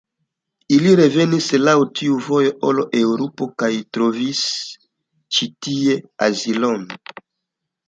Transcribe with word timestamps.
Ili 0.77 0.93
revenis 0.99 1.49
laŭ 1.67 1.75
tiu 1.99 2.15
vojo 2.29 2.55
al 2.71 2.81
Eŭropo 3.03 3.49
kaj 3.65 3.71
trovis 3.99 4.41
ĉi 5.37 5.51
tie 5.69 6.01
azilon. 6.31 6.91